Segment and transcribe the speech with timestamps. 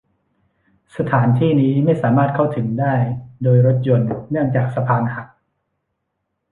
[0.95, 2.93] สถานที่นี้ไม่สามารถเข้าถึงได้
[3.43, 5.27] โดยรถยนต์เนื่องจากสะพานหัก